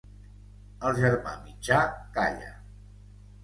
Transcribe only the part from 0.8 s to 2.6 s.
El germà mitjà calla.